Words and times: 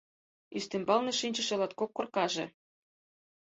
Ӱстембалне 0.57 1.13
шинчыше 1.19 1.55
латкок 1.61 1.91
коркаже 1.97 2.45